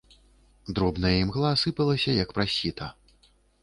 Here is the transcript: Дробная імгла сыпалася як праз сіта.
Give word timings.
Дробная 0.79 1.13
імгла 1.25 1.53
сыпалася 1.67 2.19
як 2.23 2.29
праз 2.39 2.49
сіта. 2.59 2.93